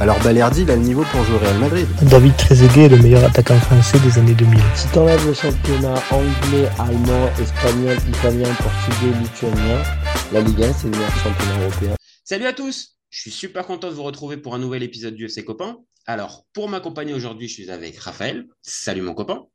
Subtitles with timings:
[0.00, 1.86] alors Balerdi, il a le niveau pour jouer au Real Madrid.
[2.02, 4.60] David Trezeguet est le meilleur attaquant français des années 2000.
[4.76, 9.82] Si t'enlèves le championnat anglais, allemand, espagnol, italien, portugais, lituanien,
[10.32, 11.94] la Ligue 1, c'est le meilleur championnat européen.
[12.22, 15.24] Salut à tous Je suis super content de vous retrouver pour un nouvel épisode du
[15.24, 15.78] FC Copain.
[16.06, 18.46] Alors, pour m'accompagner aujourd'hui, je suis avec Raphaël.
[18.62, 19.46] Salut mon copain.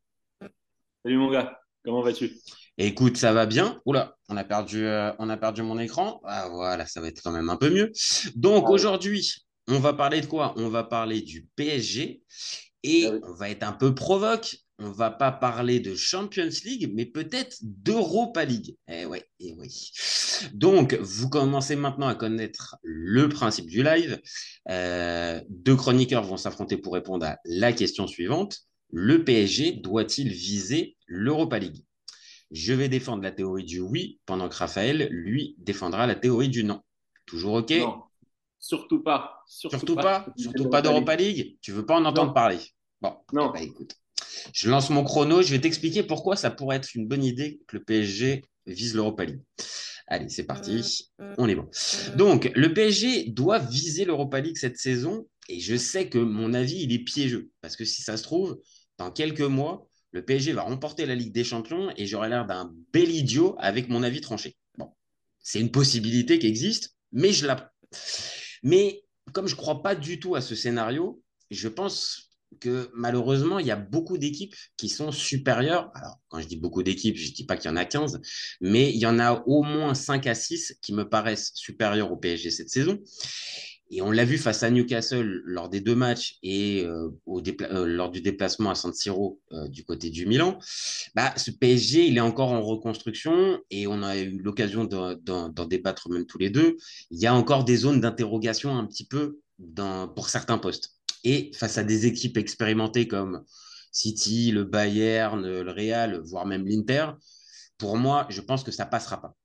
[1.05, 2.33] Salut mon gars, comment vas-tu?
[2.77, 3.79] Écoute, ça va bien.
[3.85, 6.21] Oula, on a perdu, euh, on a perdu mon écran.
[6.25, 7.91] Ah voilà, ça va être quand même un peu mieux.
[8.35, 10.53] Donc aujourd'hui, on va parler de quoi?
[10.57, 12.23] On va parler du PSG
[12.83, 14.57] et Ah on va être un peu provoque.
[14.79, 18.75] On va pas parler de Champions League, mais peut-être d'Europa League.
[18.87, 19.91] Eh ouais, eh oui.
[20.53, 24.19] Donc, vous commencez maintenant à connaître le principe du live.
[24.69, 28.61] Euh, deux chroniqueurs vont s'affronter pour répondre à la question suivante.
[28.91, 31.85] Le PSG doit-il viser l'Europa League?
[32.51, 36.63] Je vais défendre la théorie du oui, pendant que Raphaël, lui, défendra la théorie du
[36.63, 36.81] non.
[37.25, 37.71] Toujours OK?
[37.71, 38.03] Non,
[38.63, 39.43] surtout pas.
[39.45, 41.57] Surtout, Surtout pas, surtout pas d'Europa League.
[41.61, 42.33] Tu veux pas en entendre Non.
[42.33, 42.59] parler.
[43.01, 43.51] Bon, Non.
[43.53, 43.95] eh ben, écoute,
[44.53, 45.41] je lance mon chrono.
[45.41, 49.25] Je vais t'expliquer pourquoi ça pourrait être une bonne idée que le PSG vise l'Europa
[49.25, 49.41] League.
[50.07, 51.09] Allez, c'est parti.
[51.37, 51.69] On est bon.
[52.15, 55.27] Donc, le PSG doit viser l'Europa League cette saison.
[55.49, 57.49] Et je sais que mon avis, il est piégeux.
[57.59, 58.61] Parce que si ça se trouve,
[58.97, 62.71] dans quelques mois, le PSG va remporter la Ligue des Champions et j'aurai l'air d'un
[62.93, 64.55] bel idiot avec mon avis tranché.
[64.77, 64.89] Bon,
[65.39, 67.73] c'est une possibilité qui existe, mais je la.
[68.63, 73.59] Mais comme je ne crois pas du tout à ce scénario, je pense que malheureusement,
[73.59, 75.91] il y a beaucoup d'équipes qui sont supérieures.
[75.95, 78.21] Alors, quand je dis beaucoup d'équipes, je ne dis pas qu'il y en a 15,
[78.61, 82.17] mais il y en a au moins 5 à 6 qui me paraissent supérieures au
[82.17, 82.99] PSG cette saison.
[83.93, 88.09] Et on l'a vu face à Newcastle lors des deux matchs et euh, euh, lors
[88.09, 90.57] du déplacement à San Siro euh, du côté du Milan.
[91.13, 96.09] Bah, ce PSG, il est encore en reconstruction et on a eu l'occasion d'en- débattre
[96.09, 96.75] même tous les deux.
[97.11, 99.37] Il y a encore des zones d'interrogation un petit peu
[100.15, 100.95] pour certains postes.
[101.23, 103.43] Et face à des équipes expérimentées comme
[103.91, 107.11] City, le Bayern, le Real, voire même l'Inter,
[107.77, 109.35] pour moi, je pense que ça passera pas.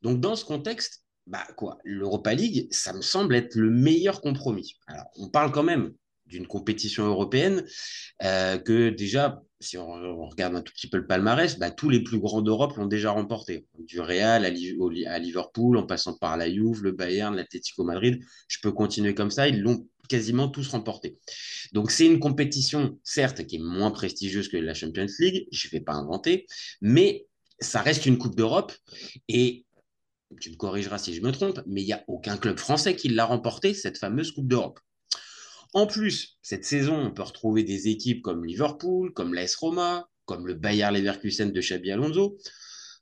[0.00, 4.78] Donc, dans ce contexte, bah quoi, l'Europa League, ça me semble être le meilleur compromis.
[4.86, 5.92] Alors, on parle quand même
[6.26, 7.64] d'une compétition européenne
[8.22, 12.02] euh, que déjà, si on, regarde un tout petit peu le palmarès, bah, tous les
[12.02, 13.66] plus grands d'Europe l'ont déjà remporté.
[13.78, 18.58] Du Real à, à Liverpool, en passant par la Juve, le Bayern, l'Atlético Madrid, je
[18.62, 21.18] peux continuer comme ça, ils l'ont quasiment tous remporté.
[21.72, 25.70] Donc c'est une compétition, certes, qui est moins prestigieuse que la Champions League, je ne
[25.72, 26.46] vais pas inventer,
[26.80, 27.26] mais
[27.60, 28.72] ça reste une Coupe d'Europe
[29.28, 29.66] et
[30.40, 33.08] tu me corrigeras si je me trompe, mais il n'y a aucun club français qui
[33.08, 34.80] l'a remporté, cette fameuse Coupe d'Europe.
[35.74, 40.46] En plus, cette saison, on peut retrouver des équipes comme Liverpool, comme l'AS Roma, comme
[40.46, 42.38] le Bayer Leverkusen de Xabi Alonso.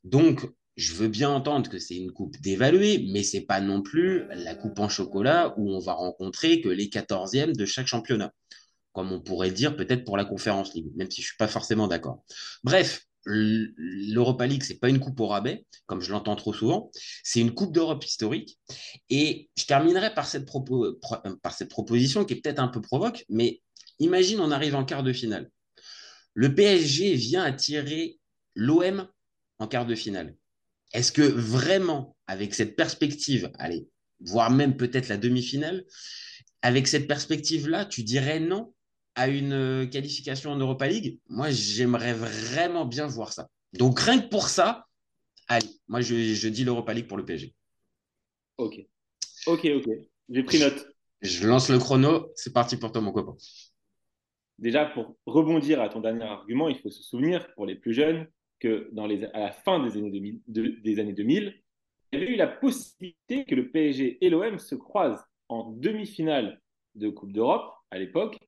[0.05, 4.27] Donc, je veux bien entendre que c'est une coupe dévaluée, mais c'est pas non plus
[4.29, 8.33] la coupe en chocolat où on va rencontrer que les 14e de chaque championnat,
[8.93, 11.89] comme on pourrait dire peut-être pour la Conférence League, même si je suis pas forcément
[11.89, 12.25] d'accord.
[12.63, 16.91] Bref, l'Europa League, c'est pas une coupe au rabais, comme je l'entends trop souvent,
[17.25, 18.59] c'est une coupe d'Europe historique.
[19.11, 21.01] Et je terminerai par cette, euh,
[21.43, 23.61] par cette proposition qui est peut-être un peu provoque, mais
[23.99, 25.51] imagine on arrive en quart de finale.
[26.35, 28.19] Le PSG vient attirer
[28.55, 29.09] l'OM
[29.59, 30.37] en quart de finale.
[30.93, 33.89] Est-ce que vraiment, avec cette perspective, allez,
[34.21, 35.85] voire même peut-être la demi-finale,
[36.63, 38.73] avec cette perspective-là, tu dirais non?
[39.17, 43.49] À une euh, qualification en Europa League Moi, j'aimerais vraiment bien voir ça.
[43.73, 44.87] Donc, rien que pour ça,
[45.49, 47.55] allez, moi, je, je dis l'Europa League pour le PSG.
[48.59, 48.79] Ok.
[49.47, 49.89] Ok, ok.
[50.29, 50.87] J'ai pris note.
[51.23, 53.37] Je lance le chrono, c'est parti pour toi, mon copain.
[54.59, 58.27] Déjà, pour rebondir à ton dernier argument, il faut se souvenir, pour les plus jeunes,
[58.59, 61.55] que dans les, à la fin des années 2000, de- des années 2000,
[62.13, 66.61] il y avait eu la possibilité que le PSG et l'OM se croisent en demi-finale
[66.95, 68.39] de Coupe d'Europe à l'époque.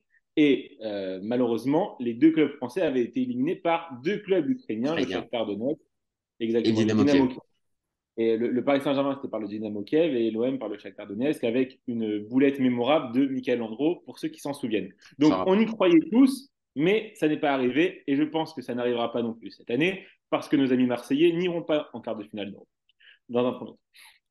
[0.40, 5.04] Et euh, malheureusement, les deux clubs français avaient été éliminés par deux clubs ukrainiens, le.
[5.04, 5.80] Shakhtar Donetsk,
[6.38, 7.34] exactement, Et le Dynamo Dynamo Kiev.
[7.34, 7.40] Kiev.
[8.18, 11.08] Et le, le Paris Saint-Germain, c'était par le Dynamo Kiev et l'OM par le Shakhtar
[11.08, 14.94] Donetsk avec une boulette mémorable de Michael Landreau, pour ceux qui s'en souviennent.
[15.18, 18.76] Donc, on y croyait tous, mais ça n'est pas arrivé et je pense que ça
[18.76, 22.14] n'arrivera pas non plus cette année parce que nos amis marseillais n'iront pas en quart
[22.14, 22.68] de finale d'Europe,
[23.28, 23.80] dans un premier temps.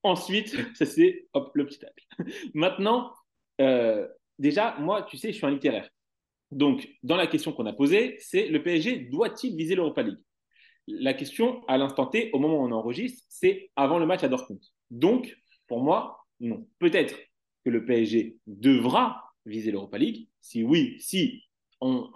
[0.04, 2.06] Ensuite, ça c'est hop, le petit tacle.
[2.54, 3.12] Maintenant,
[3.60, 4.08] euh,
[4.40, 5.90] déjà, moi, tu sais, je suis un littéraire.
[6.52, 10.20] Donc, dans la question qu'on a posée, c'est le PSG doit-il viser l'Europa League?
[10.88, 14.30] La question à l'instant T, au moment où on enregistre, c'est avant le match à
[14.30, 14.62] Dortmund.
[14.90, 16.66] Donc, pour moi, non.
[16.80, 17.18] Peut-être
[17.66, 20.30] que le PSG devra viser l'Europa League.
[20.40, 21.44] Si oui, si
[21.82, 22.10] on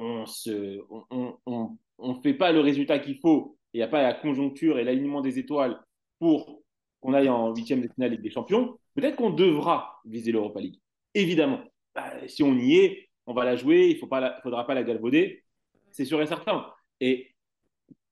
[1.99, 5.21] ne fait pas le résultat qu'il faut, il n'y a pas la conjoncture et l'alignement
[5.21, 5.79] des étoiles
[6.19, 6.61] pour
[7.01, 10.79] qu'on aille en huitième de finale Ligue des Champions, peut-être qu'on devra viser l'Europa League.
[11.13, 11.61] Évidemment,
[11.95, 15.43] bah, si on y est, on va la jouer, il ne faudra pas la galvauder,
[15.91, 16.67] c'est sûr et certain.
[16.99, 17.33] Et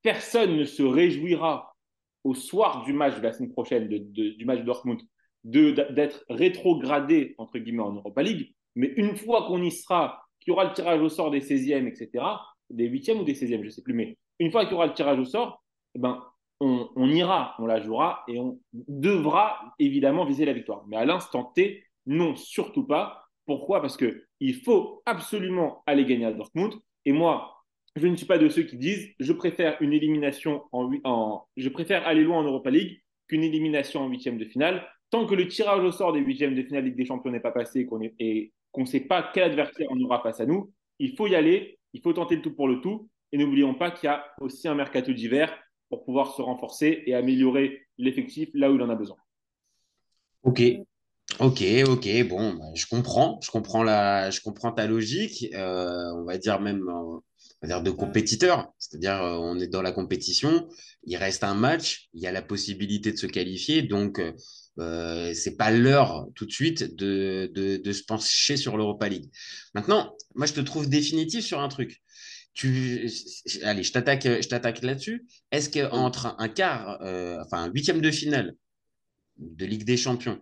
[0.02, 1.76] personne ne se réjouira
[2.24, 5.00] au soir du match de la semaine prochaine, du match de Dortmund,
[5.44, 8.54] d'être rétrogradé, entre guillemets, en Europa League.
[8.76, 11.86] Mais une fois qu'on y sera, qu'il y aura le tirage au sort des 16e,
[11.86, 12.24] etc.,
[12.70, 14.86] des 8e ou des 16e, je ne sais plus, mais une fois qu'il y aura
[14.86, 15.62] le tirage au sort,
[15.94, 16.24] eh ben,
[16.60, 20.84] on, on, ira, on la jouera et on devra évidemment viser la victoire.
[20.88, 23.29] Mais à l'instant T, non, surtout pas.
[23.46, 23.80] Pourquoi?
[23.80, 26.74] Parce qu'il faut absolument aller gagner à Dortmund.
[27.04, 27.60] Et moi,
[27.96, 32.06] je ne suis pas de ceux qui disent je préfère une élimination en, je préfère
[32.06, 34.86] aller loin en Europa League qu'une élimination en huitième de finale.
[35.10, 37.50] Tant que le tirage au sort des huitièmes de finale Ligue des Champions n'est pas
[37.50, 37.80] passé
[38.18, 41.34] et qu'on ne sait pas quel adversaire on aura face à nous, il faut y
[41.34, 43.08] aller, il faut tenter le tout pour le tout.
[43.32, 45.56] Et n'oublions pas qu'il y a aussi un mercato d'hiver
[45.88, 49.16] pour pouvoir se renforcer et améliorer l'effectif là où il en a besoin.
[50.42, 50.62] Ok,
[51.38, 52.28] ok, ok.
[52.28, 55.46] Bon, bah, je comprends, je comprends la, je comprends ta logique.
[55.54, 56.84] Euh, on va dire même
[57.66, 58.72] dire de compétiteurs.
[58.78, 60.68] C'est-à-dire, euh, on est dans la compétition,
[61.04, 64.32] il reste un match, il y a la possibilité de se qualifier, donc euh,
[64.78, 69.30] euh c'est pas l'heure tout de suite de, de, de se pencher sur l'Europa League.
[69.74, 72.00] Maintenant, moi, je te trouve définitif sur un truc.
[72.52, 73.08] Tu,
[73.62, 75.26] allez, je t'attaque, je t'attaque là-dessus.
[75.52, 78.54] Est-ce qu'entre un quart, euh, enfin un huitième de finale
[79.38, 80.40] de Ligue des Champions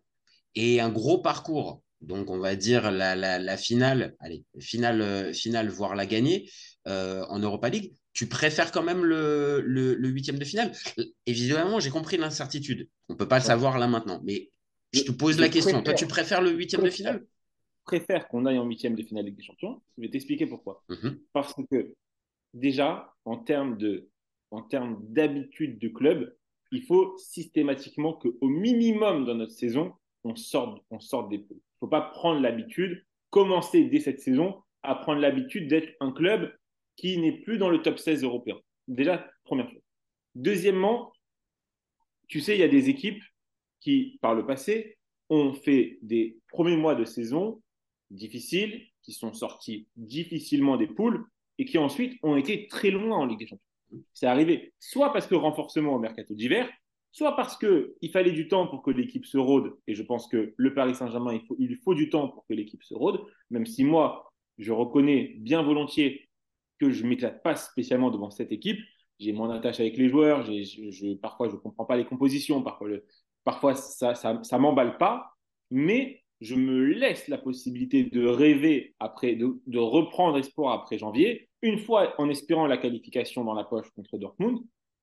[0.54, 5.32] et un gros parcours donc on va dire la, la, la finale, allez, finale, euh,
[5.32, 6.48] finale, voire la gagner
[6.86, 10.72] euh, en Europa League, tu préfères quand même le, le, huitième de finale?
[11.26, 12.88] Évidemment, j'ai compris l'incertitude.
[13.08, 14.50] On ne peut pas le savoir là maintenant, mais
[14.92, 15.82] je te pose la question.
[15.82, 17.24] Toi, tu préfères le huitième de finale?
[17.80, 19.80] Je préfère qu'on aille en huitième de finale Ligue des Champions.
[19.96, 20.82] Je vais t'expliquer pourquoi.
[20.88, 21.18] Mhm.
[21.32, 21.94] Parce que
[22.54, 24.08] déjà, en termes de,
[24.50, 26.34] en termes d'habitude de club,
[26.70, 29.94] il faut systématiquement qu'au minimum dans notre saison,
[30.24, 34.62] on sorte, on sorte des poules ne faut pas prendre l'habitude, commencer dès cette saison
[34.82, 36.52] à prendre l'habitude d'être un club
[36.96, 38.58] qui n'est plus dans le top 16 européen.
[38.88, 39.82] Déjà, première chose.
[40.34, 41.12] Deuxièmement,
[42.26, 43.22] tu sais, il y a des équipes
[43.80, 44.98] qui, par le passé,
[45.30, 47.62] ont fait des premiers mois de saison
[48.10, 51.24] difficiles, qui sont sortis difficilement des poules
[51.58, 54.04] et qui ensuite ont été très loin en Ligue des Champions.
[54.12, 56.68] C'est arrivé soit parce que renforcement au mercato d'hiver,
[57.18, 60.54] soit parce qu'il fallait du temps pour que l'équipe se rôde, et je pense que
[60.56, 63.20] le Paris Saint-Germain, il faut, du temps pour que l'équipe se rôde,
[63.50, 66.28] même si moi, je reconnais bien volontiers
[66.78, 68.78] que je ne m'éclate pas spécialement devant cette équipe.
[69.18, 70.48] J'ai mon attache avec les joueurs,
[71.20, 72.62] parfois je ne comprends pas les compositions,
[73.42, 75.32] parfois, ça ne m'emballe pas,
[75.72, 81.48] mais je me laisse la possibilité de rêver après, de, de reprendre espoir après janvier,
[81.62, 84.60] une fois en espérant la qualification dans la poche contre Dortmund,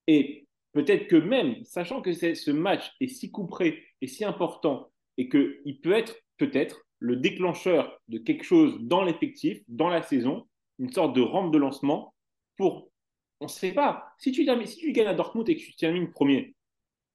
[0.07, 0.44] et
[0.75, 5.80] Peut-être que même, sachant que ce match est si couperé et si important et qu'il
[5.81, 10.45] peut être peut-être le déclencheur de quelque chose dans l'effectif, dans la saison,
[10.80, 12.13] une sorte de rampe de lancement
[12.57, 12.92] pour,
[13.39, 16.12] on ne sait pas, si tu, si tu gagnes à Dortmund et que tu termines
[16.12, 16.54] premier,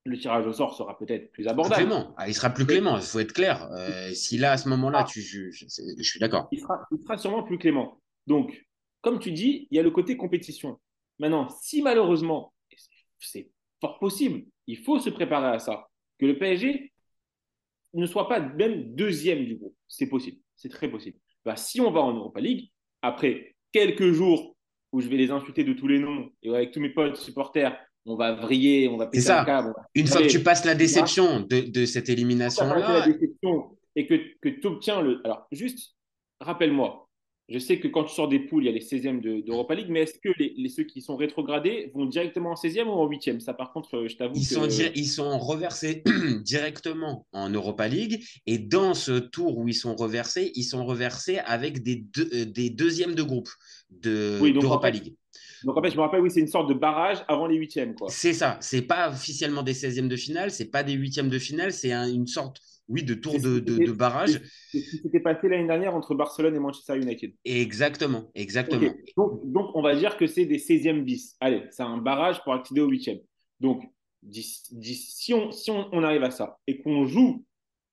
[0.06, 1.82] le tirage au sort sera peut-être plus abordable.
[1.82, 2.14] Clément.
[2.16, 3.70] Ah, il sera plus clément, il faut être clair.
[3.72, 5.04] Euh, si là, à ce moment-là, ah.
[5.04, 6.48] tu, je, je, suis d'accord.
[6.50, 8.00] Il sera, il sera sûrement plus clément.
[8.26, 8.66] Donc,
[9.02, 10.80] comme tu dis, il y a le côté compétition.
[11.18, 12.54] Maintenant, si malheureusement,
[13.20, 13.50] c'est
[13.80, 14.44] fort possible.
[14.66, 15.88] Il faut se préparer à ça.
[16.18, 16.92] Que le PSG
[17.94, 19.76] ne soit pas même deuxième du groupe.
[19.88, 20.38] C'est possible.
[20.56, 21.18] C'est très possible.
[21.44, 22.70] Bah, si on va en Europa League,
[23.02, 24.56] après quelques jours
[24.92, 27.76] où je vais les insulter de tous les noms et avec tous mes potes supporters,
[28.06, 29.44] on va vriller, on va péter ça.
[29.44, 29.72] câble.
[29.94, 33.06] Une fois que tu passes la déception de, de cette élimination-là.
[33.96, 35.20] Et que, que tu obtiens le.
[35.24, 35.96] Alors, juste,
[36.40, 37.09] rappelle-moi,
[37.50, 39.88] je sais que quand tu sors des poules, il y a les 16e d'Europa League,
[39.90, 43.40] mais est-ce que les, ceux qui sont rétrogradés vont directement en 16e ou en 8e
[43.40, 44.36] Ça, par contre, je t'avoue.
[44.36, 46.04] Ils, sont ils sont reversés
[46.44, 48.24] directement en Europa League.
[48.46, 52.70] Et dans ce tour où ils sont reversés, ils sont reversés avec des, euh, des
[52.70, 53.48] deuxièmes de groupe
[53.90, 55.14] d'Europa de, League.
[55.64, 57.94] Donc en fait, je me rappelle, oui, c'est une sorte de barrage avant les huitièmes.
[58.08, 58.58] C'est ça.
[58.60, 62.26] C'est pas officiellement des 16e de finale, c'est pas des huitièmes de finale, c'est une
[62.26, 64.40] sorte oui, de tour de, de, barrage.
[64.70, 67.32] C'est ce qui s'était passé l'année dernière entre Barcelone et Manchester United.
[67.44, 68.92] Exactement, exactement.
[69.16, 71.36] Donc, on va dire que c'est des 16e bis.
[71.40, 73.22] Allez, c'est un barrage pour accéder au 8e.
[73.60, 73.84] Donc,
[74.32, 77.44] si, on, si on, arrive à ça et qu'on joue,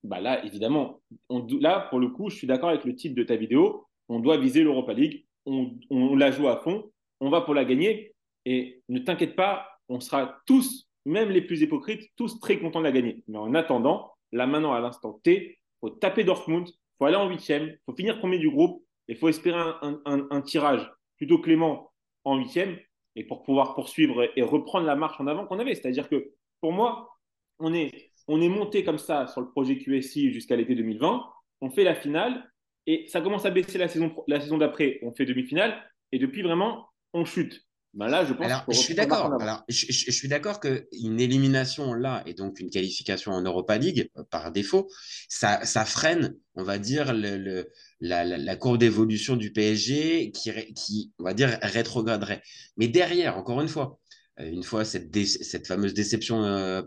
[0.03, 0.99] bah là, évidemment,
[1.29, 3.85] on, là, pour le coup, je suis d'accord avec le titre de ta vidéo.
[4.09, 5.25] On doit viser l'Europa League.
[5.45, 6.91] On, on la joue à fond.
[7.19, 8.15] On va pour la gagner.
[8.45, 12.85] Et ne t'inquiète pas, on sera tous, même les plus hypocrites, tous très contents de
[12.85, 13.23] la gagner.
[13.27, 16.67] Mais en attendant, là maintenant, à l'instant T, faut taper Dortmund,
[16.97, 21.39] faut aller en huitième, faut finir premier du groupe, et faut espérer un, tirage plutôt
[21.39, 21.91] clément
[22.23, 22.77] en huitième,
[23.15, 25.75] et pour pouvoir poursuivre et reprendre la marche en avant qu'on avait.
[25.75, 26.31] C'est-à-dire que
[26.61, 27.17] pour moi,
[27.59, 31.25] on est, on est monté comme ça sur le projet QSI jusqu'à l'été 2020,
[31.61, 32.51] on fait la finale,
[32.85, 37.25] et ça commence à baisser la saison d'après, on fait demi-finale, et depuis vraiment, on
[37.25, 37.66] chute.
[37.97, 39.41] Ben là, je pense Alors, je suis d'accord.
[39.41, 44.11] Alors, je, je, suis d'accord qu'une élimination là et donc une qualification en Europa League
[44.17, 44.87] euh, par défaut,
[45.29, 50.31] ça, ça freine, on va dire, le, le la, la, la, courbe d'évolution du PSG
[50.31, 52.43] qui, qui, on va dire, rétrograderait.
[52.77, 53.99] Mais derrière, encore une fois,
[54.39, 56.83] euh, une fois cette, dé cette fameuse déception euh,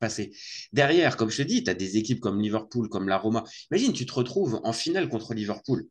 [0.00, 0.32] passée.
[0.72, 3.44] Derrière, comme je te dis, tu as des équipes comme Liverpool, comme la Roma.
[3.70, 5.86] Imagine, tu te retrouves en finale contre Liverpool.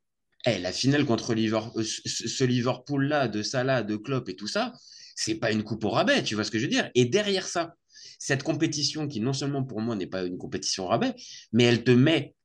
[0.48, 4.74] Hey, la finale contre euh, ce Liverpool-là, de Salah, de Klopp et tout ça,
[5.16, 6.92] c'est pas une coupe au rabais, tu vois ce que je veux dire?
[6.94, 7.76] Et derrière ça,
[8.20, 11.16] cette compétition qui non seulement pour moi n'est pas une compétition au rabais,
[11.52, 12.36] mais elle te met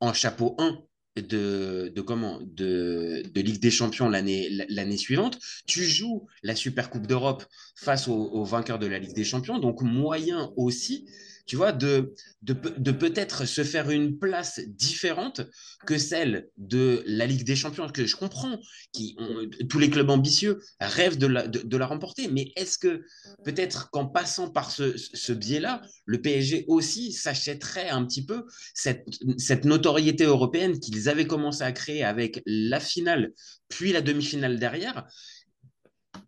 [0.00, 0.78] en chapeau 1
[1.16, 5.38] de, de Ligue des Champions l'année l'année suivante.
[5.66, 9.58] Tu joues la Super Coupe d'Europe face aux au vainqueurs de la Ligue des Champions,
[9.58, 11.06] donc moyen aussi
[11.46, 12.12] tu vois, de,
[12.42, 15.42] de, de peut-être se faire une place différente
[15.86, 18.58] que celle de la Ligue des Champions, que je comprends,
[18.92, 22.78] qui ont, tous les clubs ambitieux rêvent de la, de, de la remporter, mais est-ce
[22.78, 23.04] que
[23.44, 29.06] peut-être qu'en passant par ce, ce biais-là, le PSG aussi s'achèterait un petit peu cette,
[29.38, 33.32] cette notoriété européenne qu'ils avaient commencé à créer avec la finale,
[33.68, 35.06] puis la demi-finale derrière?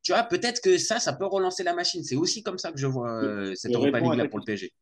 [0.02, 2.04] Tu vois, peut-être que ça, ça peut relancer la machine.
[2.04, 4.72] C'est aussi comme ça que je vois euh, cette Europa League-là pour le PSG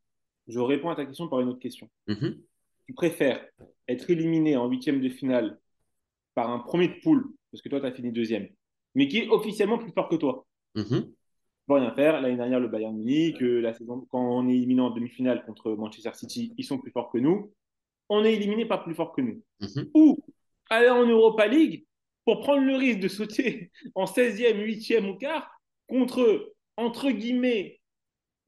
[0.49, 1.89] je réponds à ta question par une autre question.
[2.07, 2.39] Mm -hmm.
[2.87, 3.45] Tu préfères
[3.89, 5.59] être éliminé en huitième de finale
[6.35, 8.49] par un premier de poule, parce que toi, tu as fini deuxième,
[8.95, 10.47] mais qui est officiellement plus fort que toi.
[10.75, 11.03] Mm -hmm.
[11.67, 12.21] Faut rien faire.
[12.21, 16.15] L'année dernière, le Bayern Munich, la saison, quand on est éliminé en demi-finale contre Manchester
[16.15, 17.39] City, ils sont plus forts que nous.
[18.09, 19.39] On est éliminé pas plus fort que nous.
[19.61, 19.91] Mm -hmm.
[20.01, 20.07] Ou
[20.71, 21.77] aller en Europa League
[22.25, 25.47] pour prendre le risque de sauter en 16e, 8e ou quart
[25.89, 27.81] contre, entre guillemets,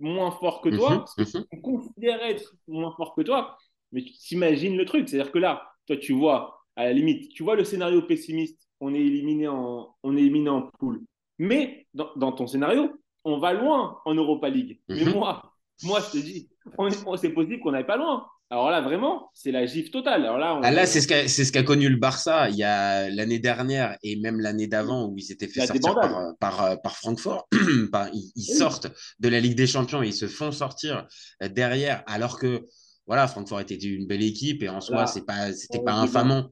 [0.00, 1.22] moins fort que toi, que
[1.62, 3.56] on considère être moins fort que toi,
[3.92, 5.08] mais tu t'imagines le truc.
[5.08, 8.94] C'est-à-dire que là, toi, tu vois, à la limite, tu vois le scénario pessimiste, on
[8.94, 11.02] est éliminé en, on est éliminé en poule.
[11.38, 12.92] Mais dans, dans ton scénario,
[13.24, 14.80] on va loin en Europa League.
[14.88, 15.12] Mais Mhm.
[15.12, 15.42] moi,
[15.82, 18.26] moi, je te dis, on, on- c'est possible qu'on n'aille pas loin.
[18.50, 20.22] Alors là, vraiment, c'est la gifle totale.
[20.24, 23.10] Alors là, on- Ah, là, c'est ce qu'a ce connu le Barça il y a
[23.10, 27.46] l'année dernière et même l'année d'avant où ils étaient fait sortir par, par, par Francfort.
[27.52, 28.88] Ils ils sortent
[29.18, 31.06] de la Ligue des Champions et ils se font sortir
[31.42, 32.64] euh, derrière alors que
[33.06, 36.50] voilà, Francfort était une belle équipe et en soi, Là, c'est pas c'était pas infamant.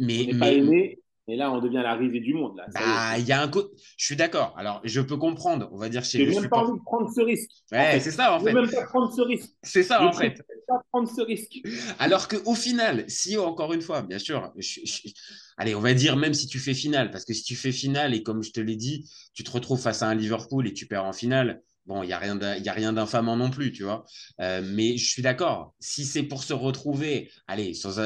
[0.00, 2.56] Mais, pas aimé, et là, on devient la risée du monde.
[2.56, 2.66] Là.
[2.74, 4.54] Bah, il y a un co- Je suis d'accord.
[4.56, 7.08] Alors, je peux comprendre, on va dire chez J'ai les même pas envie de prendre
[7.14, 7.50] ce risque.
[7.70, 8.00] en Ouais, fait.
[8.00, 8.54] c'est ça en Je veux fait.
[8.54, 9.50] même pas prendre ce risque.
[9.62, 10.42] C'est ça Je en fait.
[10.66, 11.58] pas prendre ce risque.
[11.98, 15.08] Alors qu'au final, si encore une fois, bien sûr, je- je-
[15.56, 18.14] allez, on va dire même si tu fais finale, parce que si tu fais finale
[18.14, 20.86] et comme je te l'ai dit, tu te retrouves face à un Liverpool et tu
[20.86, 23.50] perds en finale, bon, il n'y a rien d'in- il y a rien d'infamant non
[23.50, 24.04] plus, tu vois.
[24.40, 27.98] Euh, mais je suis d'accord, si c'est pour se retrouver, allez, sans,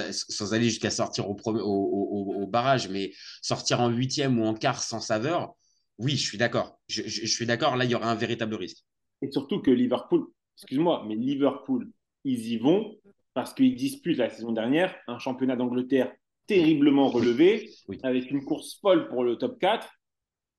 [0.54, 3.12] aller jusqu'à sortir au, premier- au, au- au- au barrage, mais
[3.42, 5.52] sortir en huitième ou en quart sans saveur,
[5.98, 6.78] oui, je suis d'accord.
[6.88, 8.78] Je, je- je suis d'accord, là, il y aura un véritable risque.
[9.20, 11.90] Et surtout que Liverpool, excuse-moi, mais Liverpool,
[12.24, 12.96] ils y vont
[13.34, 16.12] parce qu'ils disputent la saison dernière un championnat d'Angleterre
[16.46, 17.98] terriblement relevé, Oui.
[18.02, 19.88] avec une course folle pour le top 4.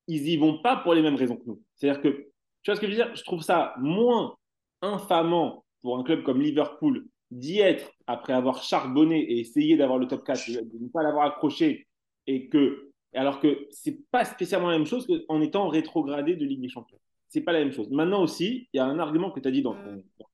[0.07, 1.61] Ils y vont pas pour les mêmes raisons que nous.
[1.75, 2.27] C'est-à-dire que,
[2.63, 3.15] tu vois ce que je veux dire?
[3.15, 4.35] Je trouve ça moins
[4.81, 10.07] infamant pour un club comme Liverpool d'y être après avoir charbonné et essayé d'avoir le
[10.07, 11.87] top 4, de ne pas l'avoir accroché,
[12.27, 13.67] et que, alors que
[14.11, 16.99] pas spécialement la même chose qu'en étant rétrogradé de Ligue des Champions.
[17.27, 17.89] C'est pas la même chose.
[17.89, 19.75] Maintenant aussi, il y a un argument que tu as dit dans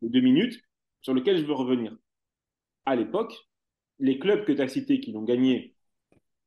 [0.02, 0.60] les deux minutes
[1.02, 1.96] sur lequel je veux revenir.
[2.86, 3.34] À l'époque,
[4.00, 5.76] les clubs que tu as cités qui l'ont gagné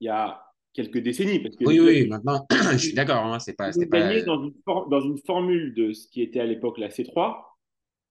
[0.00, 0.41] il y a
[0.72, 4.00] quelques décennies, parce que Oui, oui, maintenant, je suis d'accord, hein, c'est pas, c'était pas.
[4.00, 7.56] gagné dans une, for- dans une formule de ce qui était à l'époque la C3,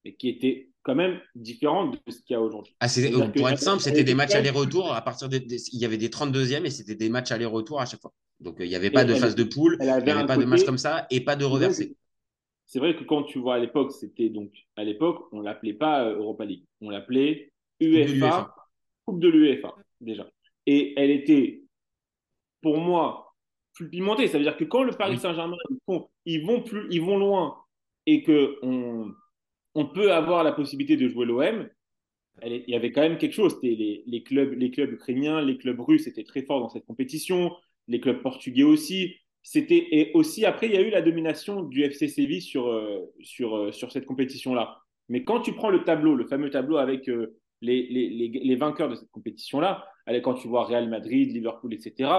[0.06, 2.74] et qui était quand même différente de ce qu'il y a aujourd'hui.
[2.80, 2.88] Ah,
[3.36, 6.10] pour être simple, c'était des matchs aller-retour à partir des, des- il y avait des
[6.10, 8.14] 32e et c'était des matchs aller-retour à chaque fois.
[8.40, 10.38] Donc euh, il n'y avait pas Et de phase de poule, il n'y avait pas
[10.38, 11.96] de match comme ça et pas de reversé.
[12.66, 16.06] C'est vrai que quand tu vois à l'époque, c'était donc à l'époque, on l'appelait pas
[16.06, 17.52] euh, Europa League, on l'appelait
[17.82, 18.56] UEFA.
[19.06, 20.28] Coupe de l'UEFA déjà.
[20.68, 21.64] Et elle était,
[22.62, 23.34] pour moi,
[23.74, 24.28] plus pimentée.
[24.28, 25.18] Ça veut dire que quand le Paris.
[25.18, 25.58] Saint-Germain
[26.26, 27.58] ils, vont plus, ils vont loin
[28.06, 29.12] et que on,
[29.76, 31.68] on peut avoir la possibilité de jouer l'OM.
[32.44, 33.54] Il y avait quand même quelque chose.
[33.56, 36.86] C'était Les, les clubs, les clubs ukrainiens, les clubs russes étaient très forts dans cette
[36.86, 37.52] compétition.
[37.88, 39.16] Les clubs portugais aussi.
[39.44, 43.12] c'était et aussi après il y a eu la domination du FC Séville sur euh,
[43.22, 44.78] sur euh, sur cette compétition là.
[45.10, 48.56] Mais quand tu prends le tableau, le fameux tableau avec euh, les, les, les, les,
[48.56, 49.86] vainqueurs de cette compétition là,
[50.24, 52.10] quand tu vois Real Madrid, Liverpool, etc.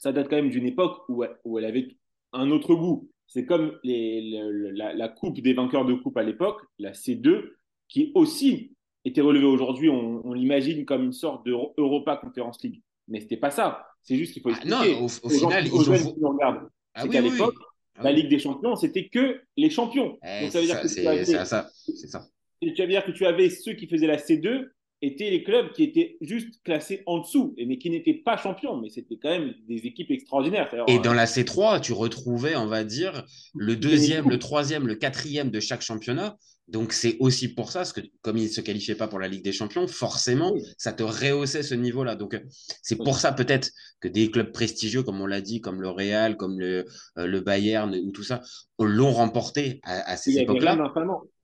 [0.00, 1.88] Ça date quand même d'une époque où, où elle avait
[2.32, 3.10] un autre goût.
[3.26, 4.40] C'est comme les,
[4.72, 7.50] la, la, coupe des vainqueurs de coupe à l'époque, la C2,
[7.86, 8.72] qui aussi
[9.04, 12.80] était relevée aujourd'hui, on, on l'imagine comme une sorte d'Europa Conference League.
[13.08, 13.86] Mais c'était pas ça.
[14.02, 14.74] C'est juste qu'il faut expliquer.
[14.74, 16.12] Ah non, au, au final, gens, ils ont...
[16.14, 18.04] Qui nous regardent, ah, oui, qu'à oui, l'époque, oui.
[18.04, 20.18] la Ligue des Champions, c'était que les champions.
[20.24, 21.24] Eh, Donc ça veut dire ça, que tu avais...
[21.44, 21.70] ça.
[21.74, 22.26] C'est ça.
[22.62, 24.70] Tu veux dire que tu avais ceux qui faisaient la C2
[25.02, 28.88] étaient les clubs qui étaient juste classés en dessous, mais qui n'étaient pas champions, mais
[28.90, 30.70] c'était quand même des équipes extraordinaires.
[30.88, 35.50] Et dans la C3, tu retrouvais, on va dire, le deuxième, le troisième, le quatrième
[35.50, 36.36] de chaque championnat.
[36.68, 39.26] Donc c'est aussi pour ça, parce que comme ils ne se qualifiaient pas pour la
[39.26, 42.14] Ligue des Champions, forcément, ça te rehaussait ce niveau-là.
[42.14, 42.40] Donc
[42.82, 46.36] c'est pour ça peut-être que des clubs prestigieux, comme on l'a dit, comme le Real,
[46.36, 46.84] comme le,
[47.18, 48.40] euh, le Bayern ou tout ça,
[48.78, 50.76] l'ont remporté à, à ces époques-là.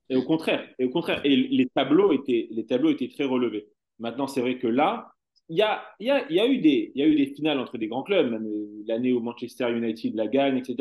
[0.09, 3.67] Et au contraire, et au contraire, et les tableaux étaient, les tableaux étaient très relevés.
[3.99, 5.11] Maintenant, c'est vrai que là,
[5.49, 7.77] il y a, y, a, y, a eu des, y a eu des finales entre
[7.77, 8.47] des grands clubs, même
[8.85, 10.75] l'année où Manchester United la gagne, etc.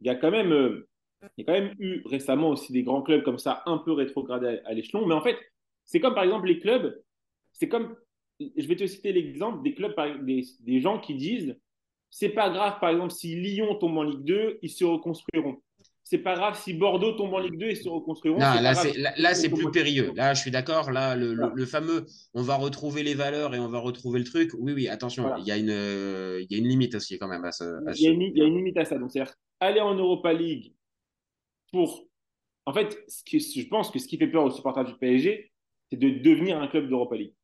[0.00, 0.88] Il y a quand même, euh,
[1.36, 4.60] y a quand même eu récemment aussi des grands clubs comme ça, un peu rétrogradés
[4.64, 5.06] à, à l'échelon.
[5.06, 5.36] Mais en fait,
[5.84, 7.00] c'est comme par exemple les clubs,
[7.52, 7.96] c'est comme,
[8.40, 11.58] je vais te citer l'exemple des clubs, des, des gens qui disent,
[12.10, 15.60] c'est pas grave, par exemple, si Lyon tombe en Ligue 2, ils se reconstruiront
[16.08, 18.38] c'est pas grave si Bordeaux tombe en Ligue 2 et se reconstruiront.
[18.38, 20.12] Non, là, c'est, là, là c'est plus périlleux.
[20.16, 20.90] Là, je suis d'accord.
[20.90, 21.48] Là, le, voilà.
[21.48, 24.52] le, le, fameux, on va retrouver les valeurs et on va retrouver le truc.
[24.58, 25.38] Oui, oui, attention, voilà.
[25.38, 27.64] il, y a une, euh, il y a une limite aussi quand même à ce.
[27.86, 28.96] À il, y a une, il y a une limite à ça.
[28.96, 30.72] Donc, c'est-à-dire aller en Europa League
[31.72, 32.08] pour.
[32.64, 33.22] En fait, ce
[33.60, 35.52] je pense que ce qui fait peur aux supporters du PSG,
[35.90, 37.34] c'est de devenir un club d'Europa League.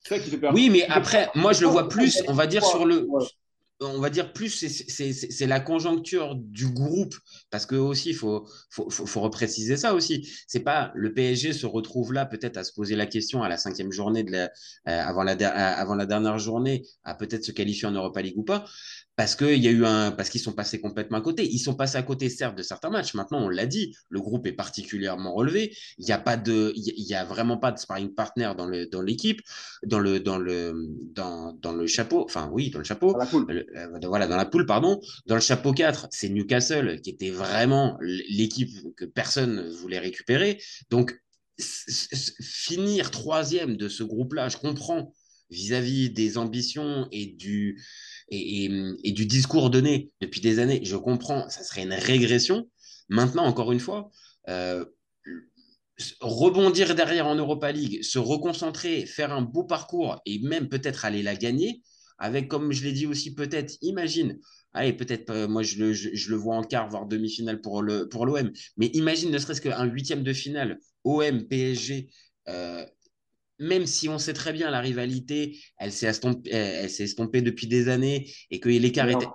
[0.00, 0.52] C'est ça qui fait peur.
[0.52, 3.06] Oui, mais après, moi, je le vois plus, on va dire, sur le
[3.80, 7.14] on va dire plus c'est la conjoncture du groupe.
[7.50, 10.28] Parce que aussi faut, faut, faut, faut repréciser ça aussi.
[10.46, 13.56] C'est pas le PSG se retrouve là peut-être à se poser la question à la
[13.56, 14.48] cinquième journée de la, euh,
[14.86, 18.64] avant la avant la dernière journée à peut-être se qualifier en Europa League ou pas
[19.16, 21.48] parce qu'il y a eu un parce qu'ils sont passés complètement à côté.
[21.50, 23.14] Ils sont passés à côté certes de certains matchs.
[23.14, 25.74] Maintenant, on l'a dit, le groupe est particulièrement relevé.
[25.98, 28.86] Il n'y a pas de il y a vraiment pas de sparring partner dans le
[28.86, 29.40] dans l'équipe,
[29.84, 30.74] dans le dans le
[31.14, 32.24] dans, dans le chapeau.
[32.24, 33.12] Enfin oui, dans le chapeau.
[33.12, 33.46] Dans la poule.
[33.48, 35.00] Le, euh, voilà, dans la poule, pardon.
[35.26, 40.60] Dans le chapeau 4, c'est Newcastle qui était vraiment l'équipe que personne voulait récupérer.
[40.90, 41.18] Donc
[41.58, 45.14] finir troisième de ce groupe-là, je comprends
[45.50, 47.82] vis-à-vis -vis des ambitions et du
[48.28, 48.64] et,
[49.04, 52.68] et, du discours donné depuis des années, je comprends, ça serait une régression.
[53.08, 54.10] Maintenant, encore une fois,
[54.48, 54.84] euh,
[56.20, 61.22] rebondir derrière en Europa League, se reconcentrer, faire un beau parcours et même peut-être aller
[61.22, 61.82] la gagner,
[62.18, 64.38] avec, comme je l'ai dit aussi, peut-être, imagine,
[64.72, 68.08] allez, peut-être, euh, moi je le, je, le vois en quart, voire demi-finale pour l'OM,
[68.08, 68.26] pour
[68.76, 72.10] mais imagine ne serait-ce qu'un huitième de finale, OM, PSG,
[72.48, 72.84] euh,
[73.58, 77.88] même si on sait très bien la rivalité, elle s'est estompée, s'est estompée depuis des
[77.88, 79.26] années et que l'écart était.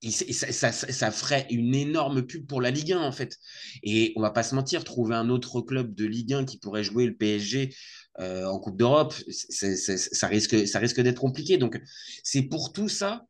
[0.00, 3.36] Ça, ça, ça, ferait une énorme pub pour la Ligue 1 en fait.
[3.82, 6.84] Et on va pas se mentir, trouver un autre club de Ligue 1 qui pourrait
[6.84, 7.74] jouer le PSG
[8.20, 11.56] euh, en Coupe d'Europe, ça risque, ça risque d'être compliqué.
[11.56, 11.80] Donc
[12.24, 13.24] c'est pour tout ça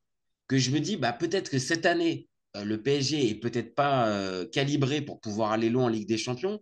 [0.47, 4.09] que je me dis, bah, peut-être que cette année, euh, le PSG est peut-être pas
[4.09, 6.61] euh, calibré pour pouvoir aller loin en Ligue des Champions.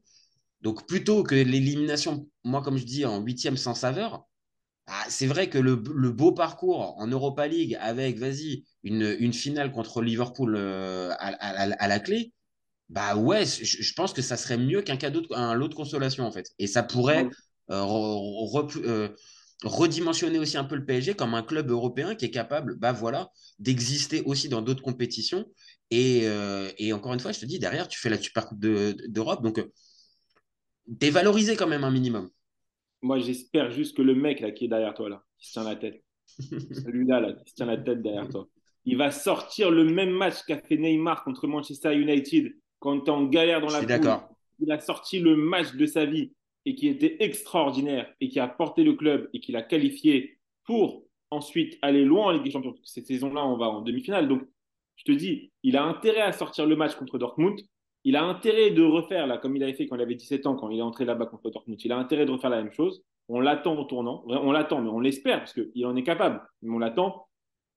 [0.62, 4.26] Donc plutôt que l'élimination, moi comme je dis, en huitième sans saveur,
[4.88, 9.32] ah, c'est vrai que le, le, beau parcours en Europa League avec, vas-y, une, une,
[9.32, 12.32] finale contre Liverpool euh, à, à, à, la clé,
[12.88, 15.74] bah ouais, je, je, pense que ça serait mieux qu'un cadeau, de, un lot de
[15.74, 16.52] consolation en fait.
[16.60, 17.28] Et ça pourrait
[17.70, 19.08] euh, re, re, euh,
[19.64, 23.30] redimensionner aussi un peu le PSG comme un club européen qui est capable, bah voilà,
[23.58, 25.46] d'exister aussi dans d'autres compétitions.
[25.90, 26.26] Et,
[26.78, 29.42] et, encore une fois, je te dis, derrière, tu fais la Super Coupe d'Europe.
[29.42, 29.64] De, donc,
[30.98, 32.30] t'es valorisé quand même un minimum.
[33.02, 35.64] Moi, j'espère juste que le mec là qui est derrière toi, là, qui se tient
[35.64, 36.02] la tête,
[36.38, 38.48] celui-là, là, qui se tient la tête derrière toi,
[38.84, 43.24] il va sortir le même match qu'a fait Neymar contre Manchester United quand était en
[43.24, 44.36] galère dans la poule.
[44.60, 46.32] Il a sorti le match de sa vie
[46.64, 51.04] et qui était extraordinaire et qui a porté le club et qui l'a qualifié pour
[51.30, 52.74] ensuite aller loin en Ligue des Champions.
[52.84, 54.28] Cette saison-là, on va en demi-finale.
[54.28, 54.42] Donc,
[54.96, 57.60] je te dis, il a intérêt à sortir le match contre Dortmund
[58.06, 60.54] il a intérêt de refaire, là, comme il avait fait quand il avait 17 ans,
[60.54, 63.02] quand il est entré là-bas contre Dortmund, il a intérêt de refaire la même chose.
[63.28, 64.22] On l'attend au tournant.
[64.28, 66.40] On l'attend, mais on l'espère, parce qu'il en est capable.
[66.62, 67.26] Mais on l'attend.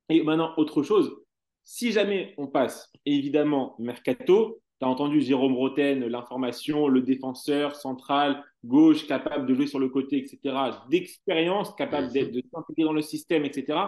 [0.08, 1.18] Et maintenant, autre chose.
[1.64, 8.44] Si jamais on passe, évidemment, Mercato, tu as entendu Jérôme Roten, l'information, le défenseur central,
[8.64, 10.56] gauche, capable de jouer sur le côté, etc.,
[10.92, 13.80] d'expérience, capable de s'intégrer dans le système, etc.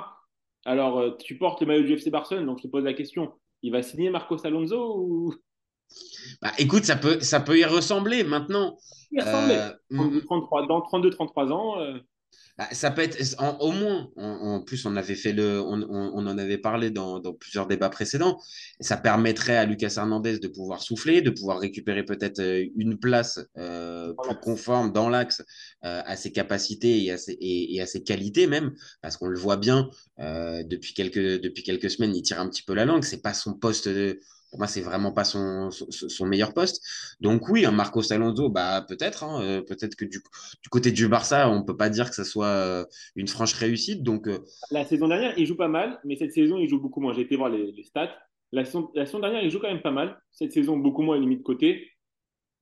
[0.65, 3.32] Alors, euh, tu portes le maillot du FC Barcelone, donc je te pose la question.
[3.62, 5.36] Il va signer Marcos Alonso ou
[6.41, 8.77] Bah, écoute, ça peut, ça peut y ressembler maintenant.
[9.12, 11.97] il ressemblait Euh, 32, 33, dans 32-33 ans euh,
[12.57, 14.10] Bah, ça peut être en- au moins.
[14.17, 14.23] En,
[14.55, 17.65] en plus, on avait fait le, on, on- on en avait parlé dans, dans plusieurs
[17.67, 18.38] débats précédents.
[18.79, 23.39] Ça permettrait à Lucas Hernandez de pouvoir souffler, de pouvoir récupérer peut-être euh, une place
[23.57, 25.41] euh, plus conforme dans l'axe
[25.86, 29.27] euh, à ses capacités et à ses, et, et à ses qualités même, parce qu'on
[29.27, 32.86] le voit bien euh, depuis quelques depuis quelques semaines, il tire un petit peu la
[32.86, 33.03] langue.
[33.03, 33.88] C'est pas son poste.
[33.89, 34.19] De,
[34.51, 36.83] pour moi, c'est vraiment pas son, son, son meilleur poste.
[37.21, 40.19] Donc oui, un Marcos Alonso, bah peut-être, hein, euh, peut-être que du,
[40.61, 42.85] du côté du Barça, on peut pas dire que ça soit euh,
[43.15, 44.03] une franche réussite.
[44.03, 46.99] Donc euh, La saison dernière, il joue pas mal, mais cette saison, il joue beaucoup
[47.01, 47.13] moins.
[47.13, 48.13] J'ai été voir les, les stats.
[48.51, 50.19] La saison, la saison dernière, il joue quand même pas mal.
[50.31, 51.87] Cette saison, beaucoup moins limite côté.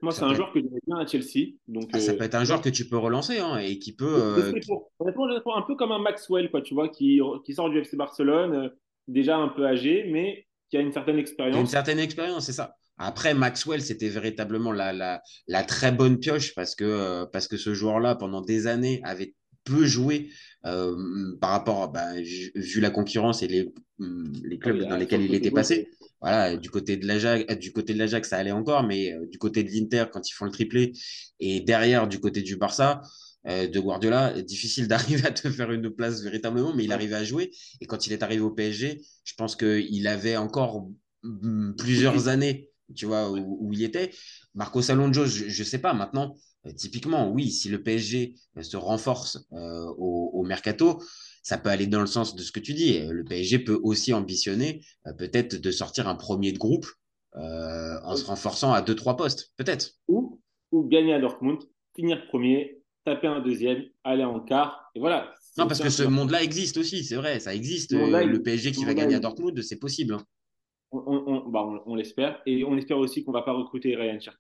[0.02, 1.56] Moi, c'est un joueur que j'aimais bien à Chelsea.
[1.68, 3.94] Donc, ah, ça euh, peut être un joueur que tu peux relancer hein, et qui
[3.94, 4.06] peut.
[4.06, 4.92] euh, pour.
[5.00, 7.70] Honnêtement, je le trouve un peu comme un Maxwell, quoi, tu vois, qui, qui sort
[7.70, 8.70] du FC Barcelone, euh,
[9.08, 11.70] déjà un peu âgé, mais qui a une certaine a une expérience.
[11.70, 12.76] certaine expérience, c'est ça.
[12.98, 17.56] Après, Maxwell, c'était véritablement la, la, la très bonne pioche parce que, euh, parce que
[17.58, 20.30] ce joueur-là, pendant des années, avait peu joué
[20.66, 20.96] euh,
[21.40, 22.14] par rapport, bah,
[22.56, 25.52] vu la concurrence et les, hum, les clubs Ah oui, dans ah, lesquels il était
[25.52, 25.90] passé.
[26.22, 29.38] Voilà, du côté de l'Ajax, euh, du côté de l'Ajax, ça allait encore, mais du
[29.38, 30.92] côté de l'Inter, quand ils font le triplé,
[31.40, 33.02] et derrière, du côté du Barça,
[33.46, 37.52] de Guardiola, difficile d'arriver à te faire une place véritablement, mais il arrivait à jouer.
[37.82, 40.90] Et quand il est arrivé au PSG, je pense qu'il avait encore
[41.24, 44.12] mm, plusieurs années, tu vois, où, où il était.
[44.56, 45.94] Marcos Alonso, je ne sais pas.
[45.94, 51.02] Maintenant, euh, typiquement, oui, si le PSG euh, se renforce euh, au, au mercato,
[51.44, 53.00] ça peut aller dans le sens de ce que tu dis.
[53.00, 56.88] Euh, Le PSG peut aussi ambitionner euh, peut-être de sortir un premier de groupe
[57.36, 59.92] euh, en se renforçant à deux, trois postes, peut-être.
[60.08, 61.60] Ou, ou gagner à Dortmund,
[61.96, 62.79] finir premier,
[63.14, 64.90] taper un deuxième, aller en quart.
[64.96, 65.34] Et voilà.
[65.58, 67.94] Non, parce que ce monde-là existe aussi, c'est vrai, ça existe.
[67.94, 70.14] Euh, il- Le PSG qui va gagner à il- Dortmund, c'est possible.
[70.14, 70.24] hein.
[70.92, 72.42] On, on- on- bah, on- l'espère.
[72.46, 74.40] Et on espère aussi qu'on ne va pas recruter Ryan Cherki.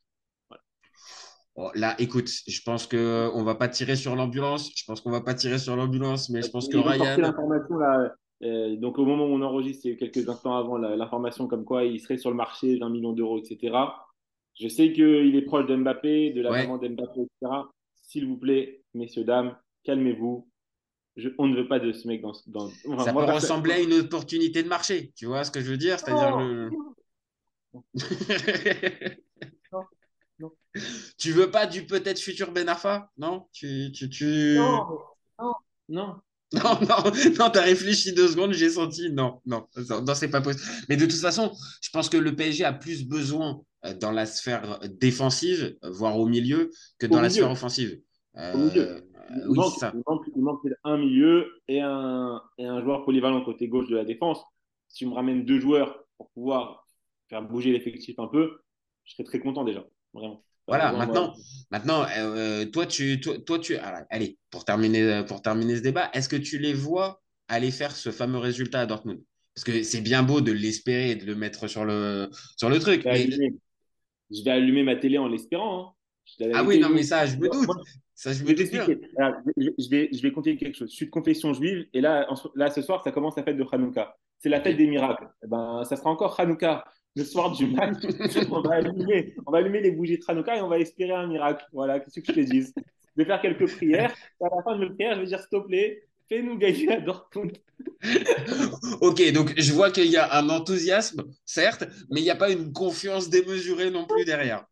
[1.56, 4.72] Bon, là, écoute, je pense que on va pas tirer sur l'ambulance.
[4.76, 7.18] Je pense qu'on va pas tirer sur l'ambulance, mais je pense que Ryan.
[7.18, 8.14] l'information là.
[8.44, 12.00] euh, donc au moment où on enregistre, c'est quelques instants avant l'information comme quoi il
[12.00, 13.76] serait sur le marché d'un million d'euros, etc.
[14.58, 16.62] Je sais qu'il est proche d'Mbappé, de la Ouais.
[16.64, 17.52] maman d'Mbappé, etc.
[18.10, 20.50] S'il vous plaît, messieurs, dames, calmez-vous.
[21.16, 22.34] Je- on ne veut pas de ce mec dans.
[22.48, 25.14] dans enfin, Ça moi, peut ressembler à une opportunité de marché.
[25.16, 26.00] Tu vois ce que je veux dire?
[26.00, 26.72] C'est-à-dire le.
[29.72, 29.84] Non,
[30.40, 30.52] non.
[31.20, 33.12] Tu veux pas du peut-être futur Ben Arfa?
[33.20, 33.46] Non?
[33.54, 34.56] Tu, tu, tu...
[34.56, 34.88] Non,
[35.38, 35.54] non,
[35.90, 36.16] non.
[36.52, 39.12] Non, non, non, t'as réfléchi deux secondes, j'ai senti.
[39.12, 40.66] Non, non, non, non, c'est pas possible.
[40.90, 43.64] Mais de toute façon, je pense que le PSG a plus besoin euh,
[44.00, 48.00] dans la sphère défensive, euh, voire au milieu, que dans la sphère offensive.
[48.38, 48.90] Euh, Au milieu.
[48.90, 49.92] euh, Il, oui, manque, c'est ça.
[49.94, 53.96] il, manque, il manque un milieu et un, et un joueur polyvalent côté gauche de
[53.96, 54.40] la défense.
[54.88, 56.86] Si on me ramène deux joueurs pour pouvoir
[57.30, 58.60] faire bouger l'effectif un peu,
[59.06, 59.86] je serais très content déjà.
[60.14, 60.44] Vraiment.
[60.68, 61.34] Voilà, maintenant,
[61.72, 63.76] maintenant euh, toi, tu, toi, toi, tu.
[63.78, 67.92] alors, allez, pour terminer, pour terminer ce débat, est-ce que tu les vois aller faire
[67.96, 69.20] ce fameux résultat à Dortmund?
[69.56, 72.80] Parce que c'est bien beau de l'espérer et de le mettre sur le, sur le
[72.80, 73.04] truc.
[73.04, 73.54] vais mais-
[74.32, 75.96] je vais allumer ma télé en l'espérant.
[76.42, 76.50] hein.
[76.54, 77.68] Ah oui, non, mais ça, je me doute.
[78.14, 79.04] Ça, je me doute.
[79.18, 80.90] Alors, Je, vais, je vais compter quelque chose.
[80.92, 83.58] Je suis de confession juive et là, en- là, ce soir, ça commence la fête
[83.58, 84.16] de Hanouka.
[84.38, 85.28] C'est la fête des miracles.
[85.44, 87.98] Eh ben, ça sera encore Hanouka le soir du match.
[88.52, 91.28] on, va allumer, on va allumer les bougies de Hanouka et on va espérer un
[91.28, 91.66] miracle.
[91.74, 92.62] Voilà, qu'est-ce que je te dis?
[92.62, 94.14] Je vais faire quelques prières.
[94.42, 96.92] Et à la fin de mes prières, je vais dire s'il te plaît, fais-nous gagner
[96.94, 97.58] à Dortmund.
[99.02, 102.52] Ok, donc je vois qu'il y a un enthousiasme, certes, mais il n'y a pas
[102.52, 104.66] une confiance démesurée non plus derrière.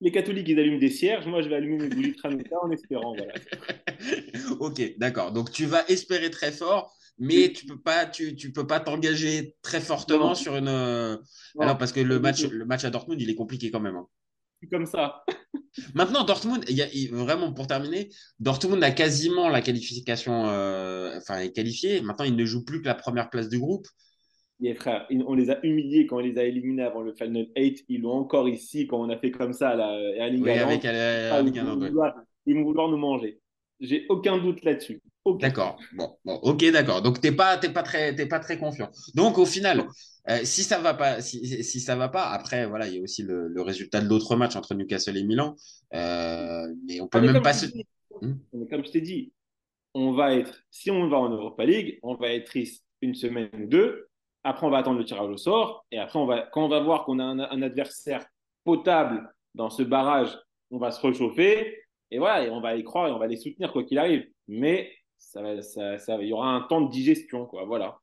[0.00, 1.26] Les catholiques, ils allument des cierges.
[1.26, 3.14] Moi, je vais allumer mes bougies de en espérant.
[3.14, 3.32] Voilà.
[4.60, 5.32] ok, d'accord.
[5.32, 9.54] Donc tu vas espérer très fort, mais tu peux pas, tu, tu peux pas t'engager
[9.62, 10.34] très fortement Non.
[10.34, 10.66] sur une.
[10.68, 11.16] euh,
[11.54, 13.96] Non, Alors parce que le match, le match à Dortmund, il est compliqué quand même.
[13.96, 14.06] hein.
[14.70, 15.24] Comme ça.
[15.94, 21.52] Maintenant, Dortmund, y a, vraiment pour terminer, Dortmund a quasiment la qualification, euh, enfin est
[21.52, 22.00] qualifié.
[22.02, 23.86] Maintenant, il ne joue plus que la première place du groupe.
[24.64, 27.84] Et frère, on les a humiliés quand on les a éliminés avant le Final 8.
[27.88, 30.42] Ils l'ont encore ici quand on a fait comme ça à Oui,
[30.86, 32.14] euh, Ah, vont vouloir,
[32.46, 33.40] ils vont vouloir nous manger.
[33.80, 35.00] J'ai aucun doute là-dessus.
[35.24, 35.78] D'accord.
[35.92, 37.00] Bon, bon, ok, d'accord.
[37.02, 38.90] Donc t'es pas, t'es pas très, t'es pas très confiant.
[39.14, 39.86] Donc au final,
[40.28, 43.02] euh, si ça va pas, si, si ça va pas, après voilà, il y a
[43.02, 45.54] aussi le, le résultat de l'autre match entre Newcastle et Milan.
[45.94, 47.66] Euh, mais on peut Ah, mais même pas se.
[48.20, 48.34] Hmm?
[48.68, 49.32] comme je t'ai dit,
[49.94, 53.50] on va être, si on va en Europa League, on va être triste une semaine
[53.54, 54.08] ou deux.
[54.44, 55.86] Après, on va attendre le tirage au sort.
[55.92, 58.24] Et après, on va, quand on va voir qu'on a un, un adversaire
[58.64, 60.36] potable dans ce barrage,
[60.70, 61.78] on va se réchauffer.
[62.10, 64.26] Et voilà, et on va y croire et on va les soutenir quoi qu'il arrive.
[64.48, 64.90] Mais
[65.22, 67.64] ça va, ça, ça, il y aura un temps de digestion, quoi.
[67.64, 67.98] Voilà.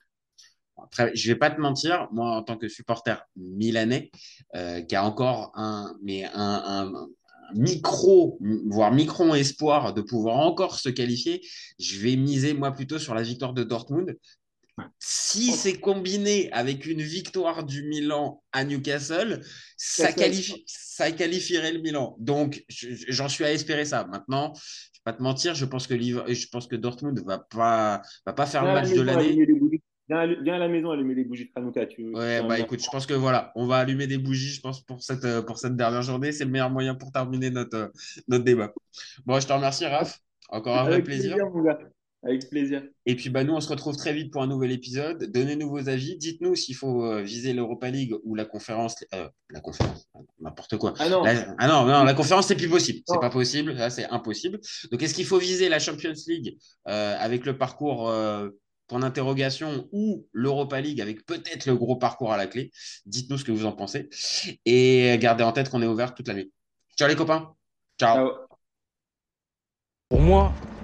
[1.14, 4.12] Je vais pas te mentir, moi en tant que supporter milanais,
[4.56, 7.08] euh, qui a encore un, mais un, un, un
[7.54, 11.42] micro, voire micro espoir de pouvoir encore se qualifier,
[11.80, 14.18] je vais miser moi plutôt sur la victoire de Dortmund.
[15.00, 19.42] Si c'est combiné avec une victoire du Milan à Newcastle,
[19.76, 22.16] ça, qualifie, ça qualifierait le Milan.
[22.20, 24.06] Donc, je- j'en suis à espérer ça.
[24.06, 24.54] Maintenant,
[25.06, 28.46] vais pas te mentir, je pense que, je pense que Dortmund va pas, va pas
[28.46, 29.48] faire le match de l'année.
[30.10, 31.86] Viens à, la maison allumer les bougies de Hanouka.
[31.86, 34.84] Tu, Ouais, bah écoute, je pense que voilà, on va allumer des bougies, je pense,
[34.84, 36.32] pour cette, euh, pour cette dernière journée.
[36.32, 37.88] C'est le meilleur moyen pour terminer notre, euh,
[38.28, 38.74] notre débat.
[39.28, 40.20] Bon, je te remercie, Raph.
[40.50, 41.38] Encore un vrai plaisir.
[42.22, 42.84] Avec plaisir.
[43.06, 45.32] Et puis, bah, nous, on se retrouve très vite pour un nouvel épisode.
[45.32, 46.18] Donnez-nous vos avis.
[46.18, 48.96] Dites-nous s'il faut euh, viser l'Europa League ou la conférence.
[49.14, 50.94] euh, la conférence, n'importe quoi.
[51.00, 51.24] Ah non.
[51.24, 53.00] La- ah non, non, la conférence, c'est plus possible.
[53.08, 53.22] C'est Non.
[53.22, 53.72] pas possible.
[53.72, 54.60] Là, c'est impossible.
[54.92, 56.58] Donc, est-ce qu'il faut viser la Champions League
[56.90, 58.50] euh, avec le parcours euh,
[58.88, 62.70] point d'interrogation ou l'Europa League avec peut-être le gros parcours à la clé?
[63.06, 64.10] Dites-nous ce que vous en pensez.
[64.66, 66.52] Et gardez en tête qu'on est ouvert toute l'année.
[66.98, 67.54] Ciao les copains.
[67.98, 68.16] Ciao.
[68.28, 68.32] Ciao.
[70.10, 70.54] Pour moi,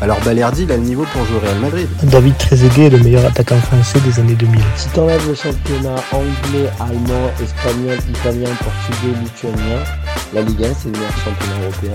[0.00, 1.88] alors Balerdi il a le niveau pour jouer au Real Madrid.
[2.02, 4.60] David Trezeguet est le meilleur attaquant français des années 2000.
[4.76, 9.82] Si t'enlèves le championnat anglais, allemand, espagnol, italien, portugais, lituanien,
[10.34, 11.92] la Ligue 1 c'est le meilleur championnat européen